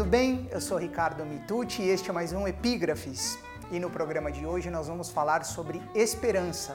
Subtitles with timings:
[0.00, 0.48] tudo bem?
[0.50, 3.38] Eu sou Ricardo Mitucci e este é mais um Epígrafes.
[3.70, 6.74] E no programa de hoje nós vamos falar sobre esperança.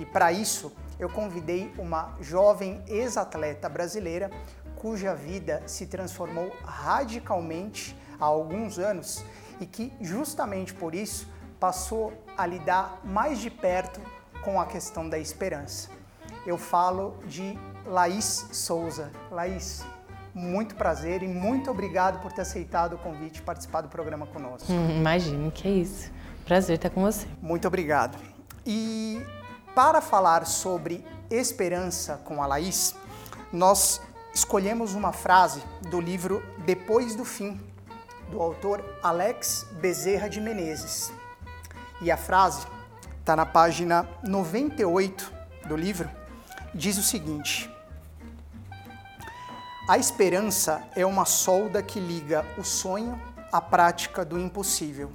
[0.00, 4.30] E para isso eu convidei uma jovem ex-atleta brasileira
[4.74, 9.22] cuja vida se transformou radicalmente há alguns anos
[9.60, 11.28] e que justamente por isso
[11.60, 14.00] passou a lidar mais de perto
[14.42, 15.90] com a questão da esperança.
[16.46, 19.10] Eu falo de Laís Souza.
[19.30, 19.84] Laís,
[20.34, 24.72] muito prazer e muito obrigado por ter aceitado o convite e participar do programa conosco.
[24.72, 26.10] Hum, imagino, que é isso.
[26.44, 27.26] Prazer estar com você.
[27.40, 28.18] Muito obrigado.
[28.64, 29.20] E
[29.74, 32.94] para falar sobre esperança com a Laís,
[33.52, 34.00] nós
[34.34, 37.60] escolhemos uma frase do livro Depois do Fim,
[38.30, 41.12] do autor Alex Bezerra de Menezes.
[42.00, 42.66] E a frase
[43.20, 45.32] está na página 98
[45.66, 46.10] do livro,
[46.74, 47.71] diz o seguinte:
[49.88, 55.10] a esperança é uma solda que liga o sonho à prática do impossível.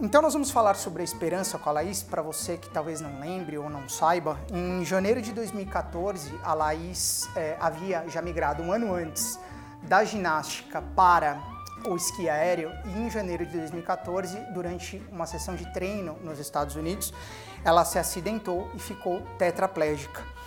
[0.00, 3.20] Então nós vamos falar sobre a esperança com a Laís, para você que talvez não
[3.20, 4.38] lembre ou não saiba.
[4.52, 9.38] Em janeiro de 2014, a Laís é, havia já migrado um ano antes
[9.82, 11.40] da ginástica para
[11.86, 16.74] o esqui aéreo e em janeiro de 2014, durante uma sessão de treino nos Estados
[16.74, 17.14] Unidos,
[17.64, 20.37] ela se acidentou e ficou tetraplégica.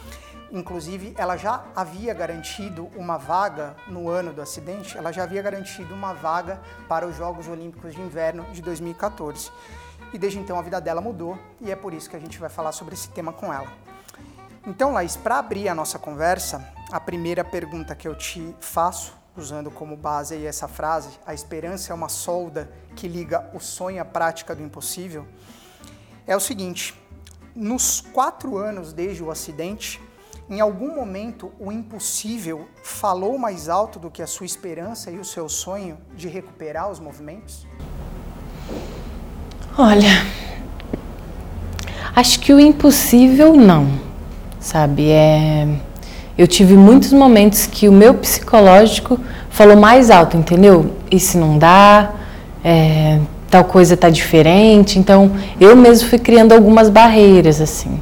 [0.51, 5.93] Inclusive, ela já havia garantido uma vaga no ano do acidente, ela já havia garantido
[5.93, 9.49] uma vaga para os Jogos Olímpicos de Inverno de 2014.
[10.13, 12.49] E desde então a vida dela mudou e é por isso que a gente vai
[12.49, 13.71] falar sobre esse tema com ela.
[14.67, 19.71] Então, Laís, para abrir a nossa conversa, a primeira pergunta que eu te faço, usando
[19.71, 24.53] como base essa frase, a esperança é uma solda que liga o sonho à prática
[24.53, 25.25] do impossível,
[26.27, 26.93] é o seguinte:
[27.55, 30.01] nos quatro anos desde o acidente,
[30.51, 35.23] em algum momento, o impossível falou mais alto do que a sua esperança e o
[35.23, 37.65] seu sonho de recuperar os movimentos?
[39.77, 40.09] Olha,
[42.13, 43.87] acho que o impossível não,
[44.59, 45.09] sabe?
[45.09, 45.69] É,
[46.37, 49.17] eu tive muitos momentos que o meu psicológico
[49.49, 50.97] falou mais alto, entendeu?
[51.17, 52.11] Se não dá,
[52.61, 54.99] é, tal coisa tá diferente.
[54.99, 55.31] Então,
[55.61, 57.97] eu mesmo fui criando algumas barreiras assim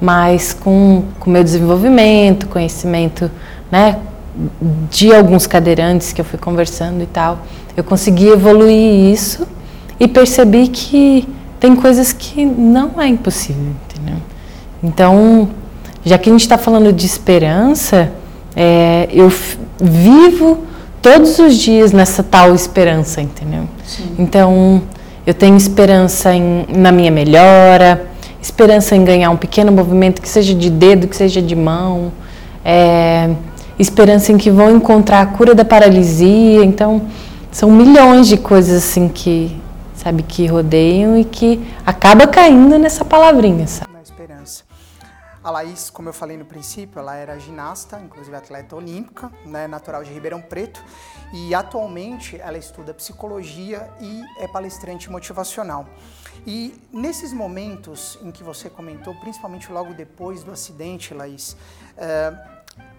[0.00, 3.30] mas com o meu desenvolvimento, conhecimento,
[3.70, 3.98] né,
[4.90, 7.40] de alguns cadeirantes que eu fui conversando e tal,
[7.76, 9.46] eu consegui evoluir isso
[9.98, 11.28] e percebi que
[11.58, 14.16] tem coisas que não é impossível, entendeu?
[14.82, 15.50] Então,
[16.04, 18.10] já que a gente está falando de esperança,
[18.56, 19.30] é, eu
[19.78, 20.64] vivo
[21.02, 23.68] todos os dias nessa tal esperança, entendeu?
[23.84, 24.14] Sim.
[24.18, 24.82] Então,
[25.26, 28.09] eu tenho esperança em, na minha melhora,
[28.42, 32.12] esperança em ganhar um pequeno movimento, que seja de dedo, que seja de mão,
[32.64, 33.34] é,
[33.78, 36.64] esperança em que vão encontrar a cura da paralisia.
[36.64, 37.06] Então,
[37.50, 39.60] são milhões de coisas assim que,
[39.94, 43.92] sabe, que rodeiam e que acaba caindo nessa palavrinha, sabe?
[43.92, 44.64] Na esperança.
[45.42, 50.04] A Laís, como eu falei no princípio, ela era ginasta, inclusive atleta olímpica, né, natural
[50.04, 50.82] de Ribeirão Preto,
[51.32, 55.86] e atualmente ela estuda psicologia e é palestrante motivacional.
[56.46, 61.56] E nesses momentos em que você comentou, principalmente logo depois do acidente, Laís,
[61.96, 62.32] é,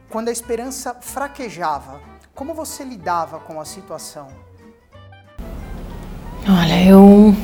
[0.09, 2.01] quando a esperança fraquejava,
[2.35, 4.28] como você lidava com a situação?
[6.47, 7.35] Olha, eu,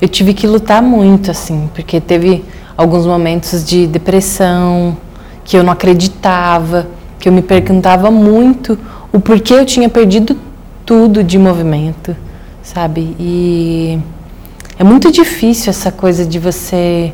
[0.00, 2.44] eu tive que lutar muito, assim, porque teve
[2.76, 4.96] alguns momentos de depressão,
[5.44, 6.86] que eu não acreditava,
[7.18, 8.78] que eu me perguntava muito
[9.12, 10.38] o porquê eu tinha perdido
[10.84, 12.16] tudo de movimento,
[12.62, 13.14] sabe?
[13.18, 14.00] E
[14.82, 17.12] é muito difícil essa coisa de você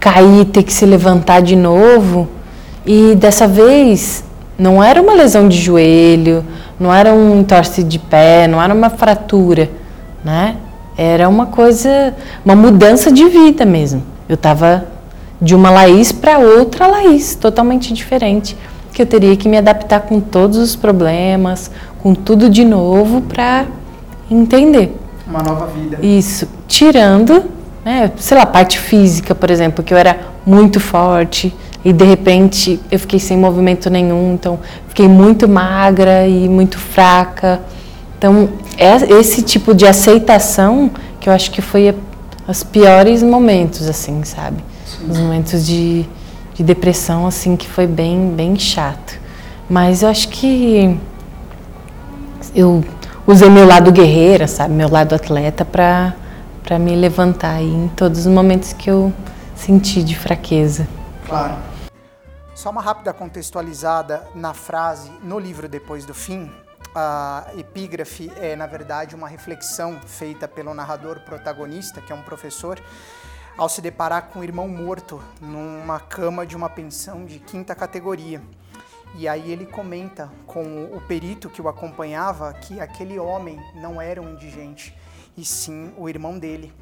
[0.00, 2.26] cair, ter que se levantar de novo.
[2.84, 4.24] E dessa vez
[4.58, 6.44] não era uma lesão de joelho,
[6.80, 9.70] não era um entorse de pé, não era uma fratura,
[10.24, 10.56] né?
[10.98, 12.12] Era uma coisa,
[12.44, 14.02] uma mudança de vida mesmo.
[14.28, 14.84] Eu estava
[15.40, 18.56] de uma Laís para outra Laís, totalmente diferente,
[18.92, 21.70] que eu teria que me adaptar com todos os problemas,
[22.02, 23.64] com tudo de novo para
[24.28, 25.98] entender uma nova vida.
[26.00, 27.44] Isso, tirando,
[27.84, 32.80] né, sei lá, parte física, por exemplo, que eu era muito forte e de repente
[32.90, 34.58] eu fiquei sem movimento nenhum, então
[34.88, 37.60] fiquei muito magra e muito fraca.
[38.18, 40.90] Então, é esse tipo de aceitação
[41.20, 41.94] que eu acho que foi
[42.48, 44.56] os piores momentos, assim, sabe?
[44.84, 45.10] Sim.
[45.10, 46.06] Os momentos de,
[46.54, 49.18] de depressão, assim, que foi bem, bem chato.
[49.68, 50.96] Mas eu acho que
[52.54, 52.84] eu
[53.26, 56.14] usei meu lado guerreira, sabe, meu lado atleta para
[56.62, 59.12] para me levantar aí em todos os momentos que eu
[59.54, 60.88] senti de fraqueza.
[61.24, 61.56] Claro.
[62.56, 66.50] Só uma rápida contextualizada na frase no livro Depois do Fim,
[66.92, 72.80] a epígrafe é, na verdade, uma reflexão feita pelo narrador protagonista, que é um professor,
[73.56, 78.42] ao se deparar com o irmão morto numa cama de uma pensão de quinta categoria.
[79.14, 84.20] E aí ele comenta com o perito que o acompanhava que aquele homem não era
[84.20, 84.96] um indigente,
[85.36, 86.72] e sim o irmão dele.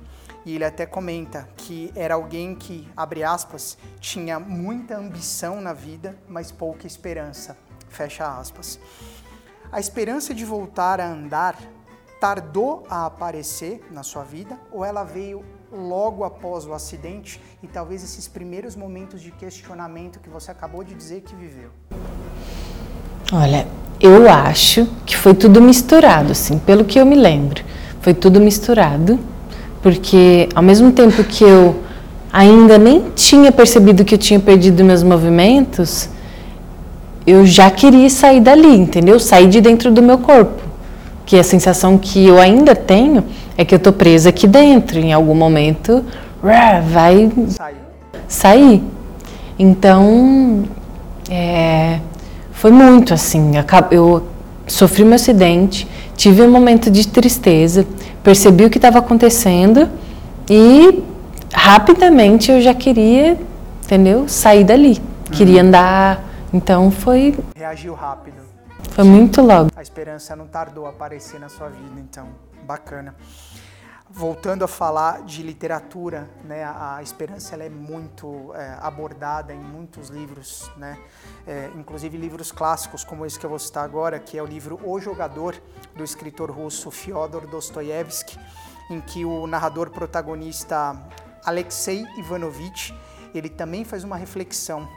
[0.44, 6.18] E ele até comenta que era alguém que, abre aspas, tinha muita ambição na vida,
[6.28, 7.56] mas pouca esperança.
[7.88, 8.78] Fecha aspas.
[9.72, 11.58] A esperança de voltar a andar
[12.20, 18.02] tardou a aparecer na sua vida ou ela veio logo após o acidente e talvez
[18.02, 21.70] esses primeiros momentos de questionamento que você acabou de dizer que viveu?
[23.32, 23.66] Olha,
[24.00, 27.62] eu acho que foi tudo misturado, assim, pelo que eu me lembro.
[28.00, 29.18] Foi tudo misturado,
[29.82, 31.76] porque ao mesmo tempo que eu
[32.32, 36.08] ainda nem tinha percebido que eu tinha perdido meus movimentos,
[37.26, 39.18] eu já queria sair dali, entendeu?
[39.18, 40.62] Sair de dentro do meu corpo.
[41.24, 43.24] Que a sensação que eu ainda tenho
[43.56, 44.98] é que eu tô presa aqui dentro.
[44.98, 46.04] Em algum momento,
[46.42, 47.32] vai
[48.28, 48.82] sair.
[49.58, 50.64] Então,
[51.30, 52.00] é,
[52.64, 53.52] foi muito assim.
[53.90, 54.26] Eu
[54.66, 57.86] sofri meu acidente, tive um momento de tristeza,
[58.22, 59.86] percebi o que estava acontecendo
[60.48, 61.04] e
[61.52, 63.38] rapidamente eu já queria,
[63.84, 64.26] entendeu?
[64.26, 64.98] Sair dali.
[65.30, 65.68] Queria uhum.
[65.68, 66.24] andar
[66.54, 67.36] então foi.
[67.54, 68.36] Reagiu rápido.
[68.92, 69.68] Foi muito logo.
[69.76, 72.28] A esperança não tardou a aparecer na sua vida, então,
[72.66, 73.14] bacana.
[74.16, 80.08] Voltando a falar de literatura, né, a, esperança ela é muito é, abordada em muitos
[80.08, 80.96] livros, né,
[81.44, 84.78] é, inclusive livros clássicos como esse que eu vou citar agora, que é o livro
[84.84, 85.60] O Jogador,
[85.96, 88.38] do escritor russo Fyodor Dostoiévski,
[88.88, 90.96] em que o narrador protagonista
[91.44, 92.94] Alexei Ivanovich,
[93.34, 94.88] ele também faz uma reflexão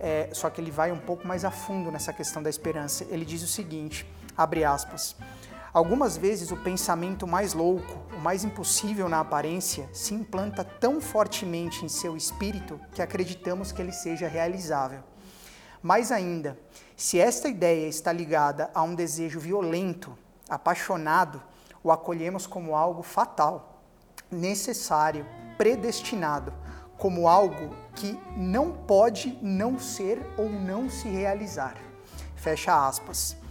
[0.00, 3.06] é, só que ele vai um pouco mais a fundo nessa questão da esperança.
[3.08, 4.06] Ele diz o seguinte,
[4.36, 5.16] abre aspas,
[5.74, 11.84] Algumas vezes o pensamento mais louco, o mais impossível na aparência, se implanta tão fortemente
[11.84, 15.00] em seu espírito que acreditamos que ele seja realizável.
[15.82, 16.56] Mais ainda,
[16.96, 20.16] se esta ideia está ligada a um desejo violento,
[20.48, 21.42] apaixonado,
[21.82, 23.82] o acolhemos como algo fatal,
[24.30, 25.26] necessário,
[25.58, 26.54] predestinado,
[26.96, 31.76] como algo que não pode não ser ou não se realizar.
[32.36, 33.42] Fecha aspas.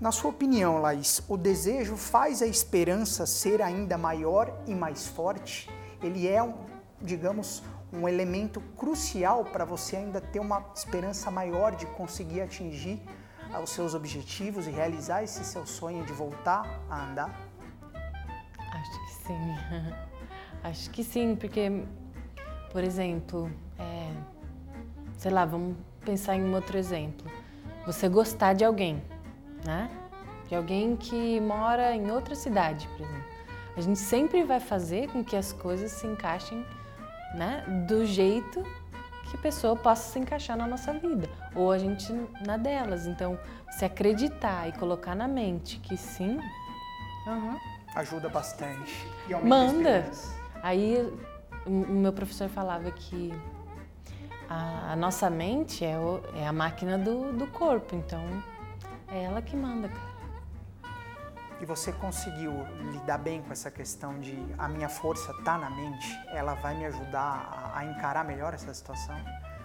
[0.00, 5.70] Na sua opinião, Laís, o desejo faz a esperança ser ainda maior e mais forte?
[6.02, 6.38] Ele é,
[7.00, 7.62] digamos,
[7.92, 13.00] um elemento crucial para você ainda ter uma esperança maior de conseguir atingir
[13.62, 17.48] os seus objetivos e realizar esse seu sonho de voltar a andar?
[18.72, 19.94] Acho que sim.
[20.62, 21.84] Acho que sim, porque
[22.76, 24.12] por exemplo, é,
[25.16, 27.26] sei lá, vamos pensar em um outro exemplo.
[27.86, 29.02] Você gostar de alguém,
[29.66, 29.90] né?
[30.48, 33.36] De alguém que mora em outra cidade, por exemplo.
[33.76, 36.64] A gente sempre vai fazer com que as coisas se encaixem,
[37.34, 37.62] né?
[37.86, 38.62] Do jeito
[39.30, 42.12] que a pessoa possa se encaixar na nossa vida, ou a gente
[42.46, 43.06] na delas.
[43.06, 43.38] Então,
[43.70, 46.38] se acreditar e colocar na mente que sim,
[47.26, 47.58] uhum.
[47.94, 49.06] ajuda bastante.
[49.42, 50.08] Manda.
[50.62, 51.12] Aí
[51.66, 53.34] o meu professor falava que
[54.48, 58.22] a, a nossa mente é, o, é, a máquina do, do corpo, então
[59.08, 60.16] é ela que manda, cara.
[61.60, 62.52] E você conseguiu
[62.92, 66.06] lidar bem com essa questão de a minha força tá na mente?
[66.28, 69.16] Ela vai me ajudar a, a encarar melhor essa situação?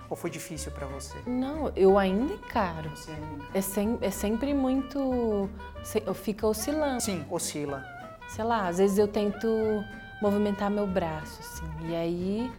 [0.10, 1.18] Ou foi difícil para você?
[1.26, 2.90] Não, eu ainda encaro.
[2.92, 5.50] Você ainda É, sem, é sempre muito.
[6.16, 7.02] Fica oscilando.
[7.02, 7.84] Sim, oscila.
[8.30, 9.48] Sei lá, às vezes eu tento
[10.22, 11.90] movimentar meu braço, assim.
[11.90, 12.52] E aí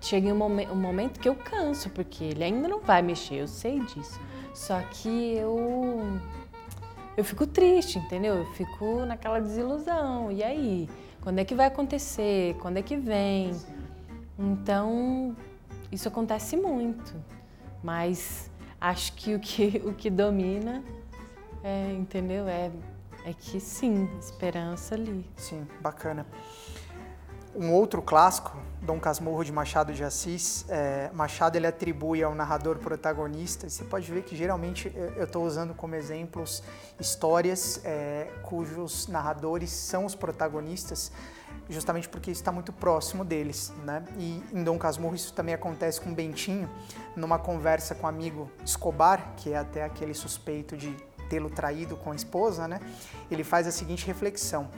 [0.00, 3.48] chega um, momen um momento que eu canso, porque ele ainda não vai mexer, eu
[3.48, 4.20] sei disso.
[4.56, 6.18] Só que eu
[7.14, 8.36] eu fico triste, entendeu?
[8.36, 10.32] Eu fico naquela desilusão.
[10.32, 10.88] E aí,
[11.20, 12.56] quando é que vai acontecer?
[12.60, 13.54] Quando é que vem?
[14.38, 15.36] Então,
[15.92, 17.14] isso acontece muito.
[17.82, 20.82] Mas acho que o que, o que domina,
[21.62, 22.48] é, entendeu?
[22.48, 22.70] É,
[23.26, 25.28] é que sim, esperança ali.
[25.36, 26.26] Sim, bacana.
[27.58, 32.76] Um outro clássico, Dom Casmurro de Machado de Assis, é, Machado ele atribui ao narrador
[32.76, 33.66] protagonista.
[33.66, 36.62] Você pode ver que geralmente eu estou usando como exemplos
[37.00, 41.10] histórias é, cujos narradores são os protagonistas,
[41.66, 44.04] justamente porque está muito próximo deles, né?
[44.18, 46.68] E em Dom Casmurro isso também acontece com Bentinho,
[47.16, 50.94] numa conversa com o amigo Escobar, que é até aquele suspeito de
[51.30, 52.80] tê-lo traído com a esposa, né?
[53.30, 54.68] Ele faz a seguinte reflexão: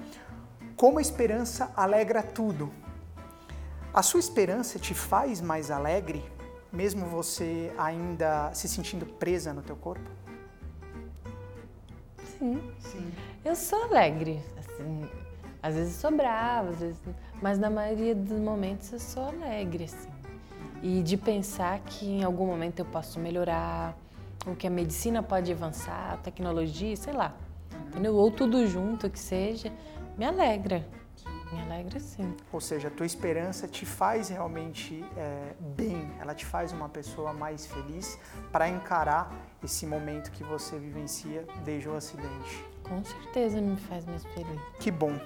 [0.79, 2.73] como a esperança alegra tudo.
[3.93, 6.25] A sua esperança te faz mais alegre,
[6.73, 10.09] mesmo você ainda se sentindo presa no teu corpo?
[12.39, 12.63] sim.
[12.79, 13.13] sim.
[13.45, 15.09] Eu sou alegre, assim,
[15.61, 17.01] às vezes sou brava, às vezes,
[17.43, 20.09] mas na maioria dos momentos eu sou alegre, assim.
[20.81, 23.97] E de pensar que em algum momento eu posso melhorar,
[24.47, 27.35] ou que a medicina pode avançar, a tecnologia, sei lá,
[27.89, 28.15] entendeu?
[28.15, 29.73] Ou tudo junto que seja,
[30.19, 30.85] me alegra.
[31.53, 32.37] Me alegra sim.
[32.53, 37.33] Ou seja, a tua esperança te faz realmente é, bem, ela te faz uma pessoa
[37.33, 38.19] mais feliz
[38.53, 39.33] para encarar
[39.65, 42.65] esse momento que você vivencia desde o acidente.
[42.83, 44.61] Com certeza me faz mais feliz.
[44.81, 45.19] Que bom.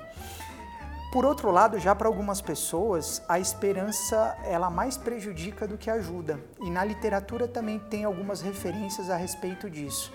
[1.13, 6.41] Por outro lado, já para algumas pessoas, a esperança ela mais prejudica do que ajuda.
[6.61, 10.13] E na literatura também tem algumas referências a respeito disso.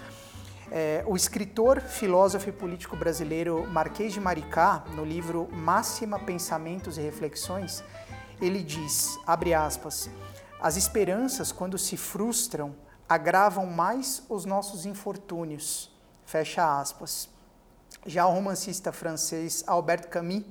[0.69, 7.01] É, o escritor, filósofo e político brasileiro Marquês de Maricá, no livro Máxima Pensamentos e
[7.01, 7.83] Reflexões,
[8.41, 10.09] ele diz, abre aspas,
[10.59, 12.75] as esperanças, quando se frustram,
[13.07, 15.89] agravam mais os nossos infortúnios,
[16.25, 17.29] fecha aspas.
[18.05, 20.43] Já o romancista francês Albert Camus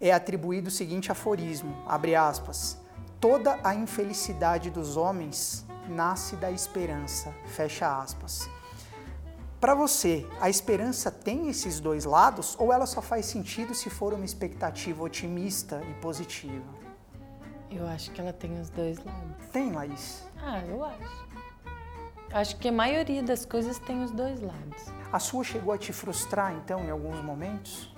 [0.00, 2.76] é atribuído o seguinte aforismo, abre aspas,
[3.20, 8.48] toda a infelicidade dos homens nasce da esperança, fecha aspas.
[9.64, 14.12] Para você, a esperança tem esses dois lados ou ela só faz sentido se for
[14.12, 16.66] uma expectativa otimista e positiva?
[17.70, 19.46] Eu acho que ela tem os dois lados.
[19.54, 20.28] Tem, Laís?
[20.36, 21.28] Ah, eu acho.
[22.30, 24.84] Acho que a maioria das coisas tem os dois lados.
[25.10, 27.90] A sua chegou a te frustrar, então, em alguns momentos?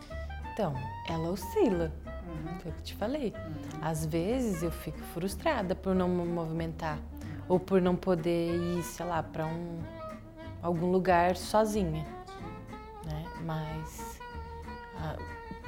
[0.53, 0.73] Então,
[1.09, 1.93] ela oscila.
[2.07, 2.61] Uhum.
[2.61, 3.35] Foi o que te falei.
[3.35, 3.81] Uhum.
[3.83, 7.01] Às vezes eu fico frustrada por não me movimentar
[7.49, 9.83] ou por não poder ir, sei lá, para um
[10.67, 12.05] algum lugar sozinha,
[13.05, 13.25] né?
[13.45, 14.17] Mas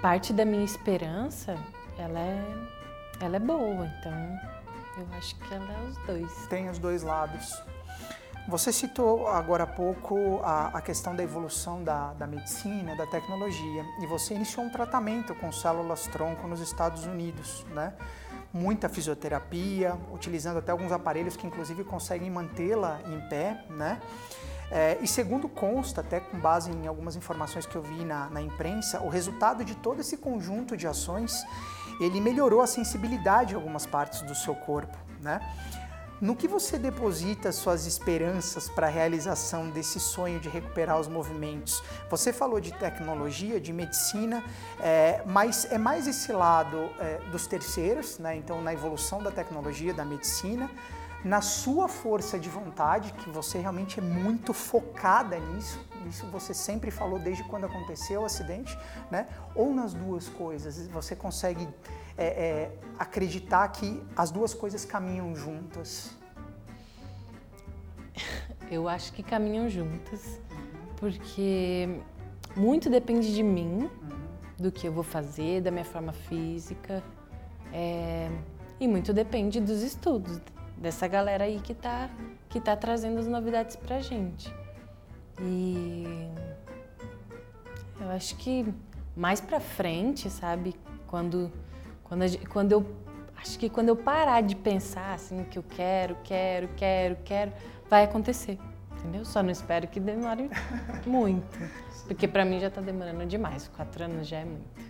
[0.00, 1.56] parte da minha esperança,
[1.98, 2.44] ela é,
[3.20, 4.12] ela é boa, então
[4.98, 6.46] eu acho que ela é os dois.
[6.48, 7.60] Tem os dois lados.
[8.48, 13.84] Você citou agora há pouco a, a questão da evolução da, da, medicina, da tecnologia,
[14.00, 17.92] e você iniciou um tratamento com células-tronco nos Estados Unidos, né?
[18.50, 24.00] Muita fisioterapia, utilizando até alguns aparelhos que inclusive conseguem mantê-la em pé, né?
[24.70, 28.40] É, e segundo consta, até com base em algumas informações que eu vi na, na
[28.40, 31.44] imprensa, o resultado de todo esse conjunto de ações,
[32.00, 35.40] ele melhorou a sensibilidade em algumas partes do seu corpo, né?
[36.20, 41.80] No que você deposita suas esperanças para a realização desse sonho de recuperar os movimentos?
[42.10, 44.42] Você falou de tecnologia, de medicina,
[44.80, 48.34] é, mas é mais esse lado é, dos terceiros, né?
[48.34, 50.68] então na evolução da tecnologia, da medicina,
[51.24, 56.90] na sua força de vontade, que você realmente é muito focada nisso, isso você sempre
[56.90, 58.78] falou desde quando aconteceu o acidente,
[59.10, 59.26] né?
[59.54, 61.68] Ou nas duas coisas, você consegue
[62.16, 66.12] é, é, acreditar que as duas coisas caminham juntas?
[68.70, 70.38] Eu acho que caminham juntas,
[70.96, 72.00] porque
[72.54, 73.90] muito depende de mim,
[74.58, 77.02] do que eu vou fazer, da minha forma física,
[77.72, 78.30] é,
[78.80, 80.38] e muito depende dos estudos,
[80.80, 82.08] dessa galera aí que tá,
[82.48, 84.52] que tá trazendo as novidades pra gente.
[85.40, 86.28] E
[88.00, 88.66] eu acho que
[89.16, 90.74] mais pra frente, sabe,
[91.06, 91.50] quando,
[92.04, 92.96] quando, a, quando eu
[93.36, 97.52] acho que quando eu parar de pensar assim que eu quero, quero, quero, quero,
[97.88, 98.58] vai acontecer.
[98.98, 99.24] Entendeu?
[99.24, 100.50] Só não espero que demore
[101.06, 101.58] muito.
[102.06, 103.68] Porque para mim já tá demorando demais.
[103.68, 104.80] Quatro anos já é muito.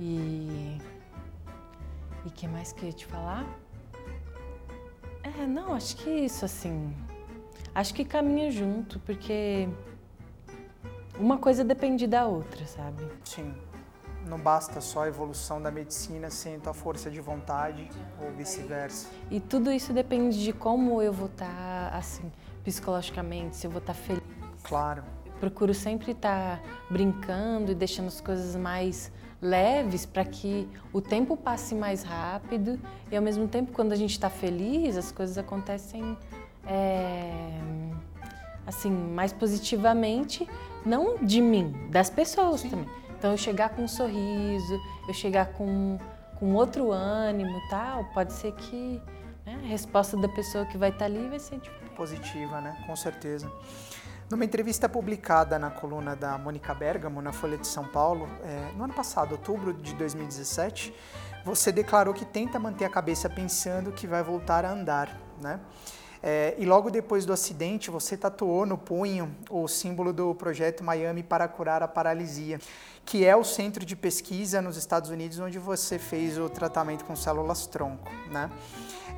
[0.00, 0.78] E.
[2.24, 3.44] E o que mais que eu ia te falar?
[5.38, 6.94] É, não, acho que isso, assim.
[7.74, 9.68] Acho que caminha junto, porque
[11.18, 13.06] uma coisa depende da outra, sabe?
[13.24, 13.54] Sim.
[14.26, 17.88] Não basta só a evolução da medicina sem a força de vontade
[18.20, 19.08] ou vice-versa.
[19.30, 22.30] E tudo isso depende de como eu vou estar, tá, assim,
[22.62, 24.22] psicologicamente, se eu vou estar tá feliz.
[24.62, 25.02] Claro.
[25.26, 29.10] Eu procuro sempre estar tá brincando e deixando as coisas mais
[29.42, 32.78] leves para que o tempo passe mais rápido
[33.10, 36.16] e ao mesmo tempo quando a gente está feliz as coisas acontecem
[36.64, 37.58] é,
[38.64, 40.48] assim mais positivamente
[40.86, 42.70] não de mim das pessoas Sim.
[42.70, 45.98] também então eu chegar com um sorriso eu chegar com,
[46.38, 49.02] com outro ânimo tal pode ser que
[49.44, 51.90] né, a resposta da pessoa que vai estar tá ali vai ser diferente.
[51.96, 53.50] positiva né com certeza
[54.32, 58.84] numa entrevista publicada na coluna da Mônica Bergamo, na Folha de São Paulo, é, no
[58.84, 60.94] ano passado, outubro de 2017,
[61.44, 65.60] você declarou que tenta manter a cabeça pensando que vai voltar a andar, né?
[66.22, 71.22] É, e logo depois do acidente, você tatuou no punho o símbolo do projeto Miami
[71.22, 72.60] para curar a paralisia,
[73.04, 77.16] que é o centro de pesquisa nos Estados Unidos onde você fez o tratamento com
[77.16, 78.48] células tronco, né?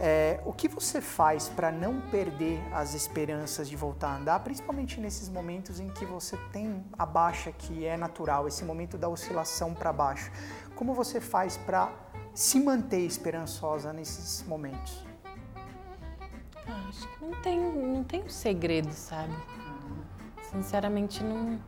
[0.00, 4.98] É, o que você faz para não perder as esperanças de voltar a andar, principalmente
[4.98, 9.72] nesses momentos em que você tem a baixa que é natural, esse momento da oscilação
[9.72, 10.32] para baixo?
[10.74, 11.92] Como você faz para
[12.34, 15.13] se manter esperançosa nesses momentos?
[16.96, 19.34] Acho que não tem, não tem um segredo, sabe?
[20.50, 21.58] Sinceramente, não,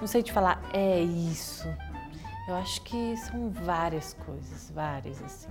[0.00, 1.68] não sei te falar, é isso.
[2.48, 5.50] Eu acho que são várias coisas, várias, assim.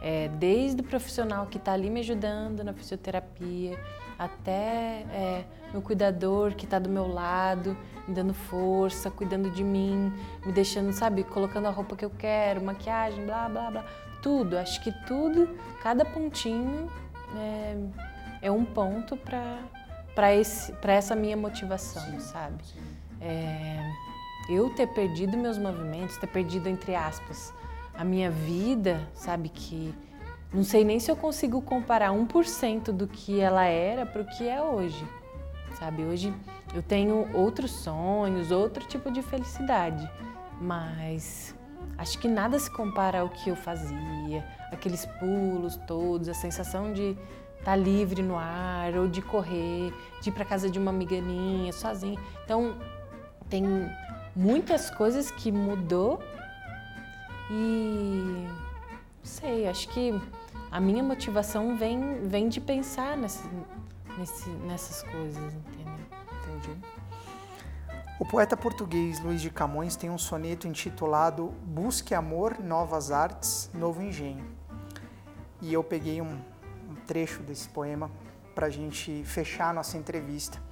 [0.00, 3.78] É, desde o profissional que está ali me ajudando na fisioterapia,
[4.18, 10.12] até é, meu cuidador que está do meu lado, me dando força, cuidando de mim,
[10.44, 13.84] me deixando, sabe, colocando a roupa que eu quero, maquiagem, blá, blá, blá.
[14.22, 15.48] Tudo, acho que tudo,
[15.82, 16.88] cada pontinho
[17.36, 17.76] é,
[18.44, 22.62] é um ponto para essa minha motivação, sim, sabe?
[22.62, 22.80] Sim.
[23.20, 23.90] É,
[24.50, 27.54] eu ter perdido meus movimentos, ter perdido, entre aspas,
[27.94, 29.48] a minha vida, sabe?
[29.48, 29.94] Que
[30.52, 34.46] não sei nem se eu consigo comparar 1% do que ela era para o que
[34.46, 35.08] é hoje,
[35.78, 36.04] sabe?
[36.04, 36.32] Hoje
[36.74, 40.06] eu tenho outros sonhos, outro tipo de felicidade,
[40.60, 41.54] mas
[41.96, 47.16] acho que nada se compara ao que eu fazia, aqueles pulos todos, a sensação de
[47.64, 51.18] estar tá livre no ar, ou de correr, de ir para casa de uma amiga
[51.20, 52.20] minha, sozinha.
[52.44, 52.76] Então,
[53.48, 53.64] tem
[54.36, 56.22] muitas coisas que mudou
[57.50, 60.20] e não sei, acho que
[60.70, 63.48] a minha motivação vem, vem de pensar nesse,
[64.18, 65.94] nesse, nessas coisas, entendeu?
[66.42, 66.78] Entendi.
[68.20, 74.02] O poeta português Luiz de Camões tem um soneto intitulado Busque Amor, Novas Artes, Novo
[74.02, 74.44] Engenho.
[75.60, 76.38] E eu peguei um,
[76.94, 78.10] um trecho desse poema
[78.54, 80.62] para a gente fechar nossa entrevista.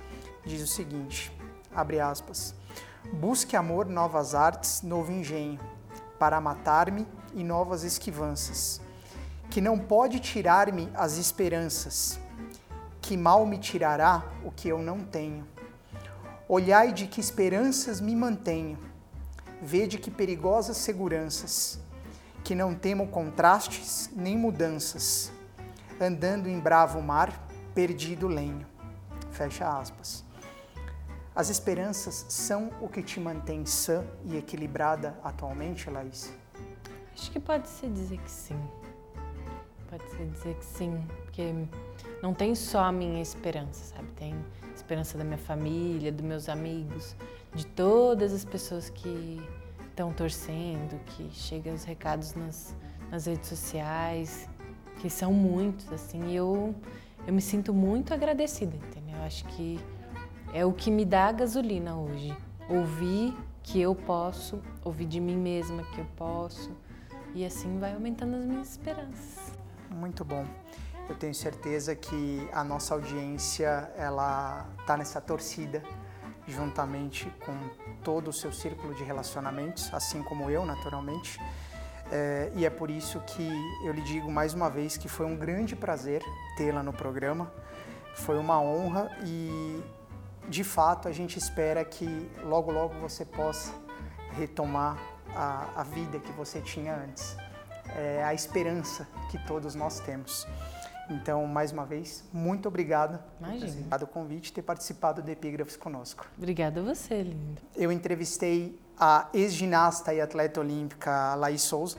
[0.45, 1.33] Diz o seguinte,
[1.75, 2.55] abre aspas,
[3.13, 5.59] Busque amor, novas artes, novo engenho
[6.19, 8.81] para matar-me e novas esquivanças,
[9.51, 12.21] que não pode tirar-me as esperanças,
[13.01, 15.45] que mal me tirará o que eu não tenho.
[16.49, 18.79] Olhai de que esperanças me mantenho,
[19.61, 21.81] vede que perigosas seguranças,
[22.45, 25.33] que não temo contrastes nem mudanças,
[26.03, 28.67] andando em bravo mar, perdido lenho.
[29.31, 30.25] Fecha aspas.
[31.35, 36.33] As esperanças são o que te mantém sã e equilibrada atualmente, Laís?
[37.15, 38.61] Acho que pode-se dizer que sim.
[39.89, 41.55] Pode-se dizer que sim, porque
[42.23, 44.09] não tem só a minha esperança, sabe?
[44.13, 44.35] Tem
[44.75, 47.17] esperança da minha família, dos meus amigos,
[47.55, 49.41] de todas as pessoas que
[49.89, 52.75] estão torcendo, que chegam os recados nas,
[53.11, 54.49] nas redes sociais,
[55.03, 56.73] que são muitos, assim, eu,
[57.27, 59.17] eu me sinto muito agradecida, entendeu?
[59.17, 59.81] Eu acho que
[60.55, 62.33] é o que me dá a gasolina hoje.
[62.69, 66.71] Ouvir que eu posso, ouvir de mim mesma que eu posso,
[67.35, 69.53] e assim vai aumentando as minhas esperanças.
[69.91, 70.47] Muito bom.
[71.09, 75.83] Eu tenho certeza que a nossa audiência ela está nessa torcida
[76.47, 77.57] juntamente com
[78.05, 81.41] todo o seu círculo de relacionamentos, assim como eu, naturalmente.
[82.15, 83.49] É, e é por isso que
[83.83, 86.23] eu lhe digo mais uma vez que foi um grande prazer
[86.59, 87.51] tê-la no programa.
[88.15, 89.83] Foi uma honra e
[90.49, 93.73] de fato, a gente espera que logo, logo você possa
[94.37, 94.99] retomar
[95.35, 97.37] a, a vida que você tinha antes.
[97.97, 100.47] É a esperança que todos nós temos.
[101.11, 103.87] Então, mais uma vez, muito obrigado Imagina.
[103.89, 106.27] por ter convite e ter participado do Epígrafos conosco.
[106.37, 107.61] Obrigada a você, linda.
[107.77, 111.97] Eu entrevistei a ex-ginasta e atleta olímpica Laís Souza,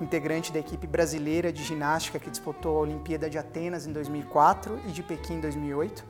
[0.00, 4.92] integrante da equipe brasileira de ginástica que disputou a Olimpíada de Atenas em 2004 e
[4.92, 6.04] de Pequim em 2008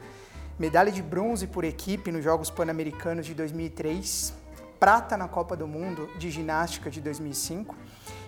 [0.58, 4.34] medalha de bronze por equipe nos Jogos Pan-Americanos de 2003,
[4.80, 7.76] prata na Copa do Mundo de Ginástica de 2005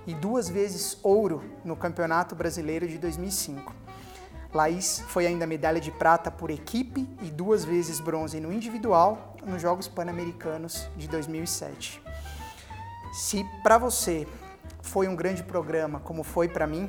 [0.06, 3.74] e duas vezes ouro no Campeonato Brasileiro de 2005.
[4.54, 9.60] Laís foi ainda medalha de prata por equipe e duas vezes bronze no individual nos
[9.60, 12.02] Jogos Pan-Americanos de 2007.
[13.12, 14.26] Se para você
[14.82, 16.88] foi um grande programa como foi para mim,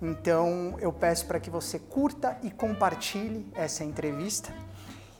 [0.00, 4.52] então eu peço para que você curta e compartilhe essa entrevista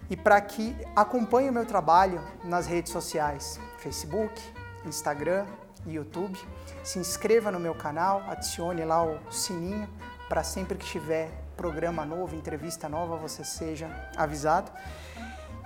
[0.09, 4.40] e para que acompanhe o meu trabalho nas redes sociais, Facebook,
[4.85, 5.46] Instagram
[5.87, 6.38] YouTube.
[6.83, 9.88] Se inscreva no meu canal, adicione lá o sininho
[10.29, 14.70] para sempre que tiver programa novo, entrevista nova, você seja avisado.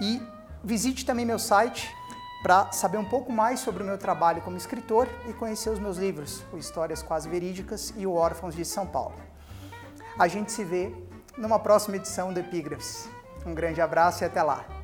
[0.00, 0.22] E
[0.62, 1.94] visite também meu site
[2.42, 5.96] para saber um pouco mais sobre o meu trabalho como escritor e conhecer os meus
[5.99, 9.14] livros, o Histórias Quase Verídicas e o Órfãos de São Paulo.
[10.18, 10.92] A gente se vê
[11.37, 13.09] numa próxima edição do Epígrafes.
[13.44, 14.80] Um grande abraço e até lá!